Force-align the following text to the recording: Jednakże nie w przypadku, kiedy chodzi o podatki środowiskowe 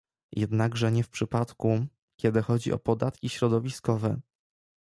Jednakże 0.31 0.91
nie 0.91 1.03
w 1.03 1.09
przypadku, 1.09 1.85
kiedy 2.15 2.41
chodzi 2.41 2.71
o 2.73 2.79
podatki 2.79 3.29
środowiskowe 3.29 4.19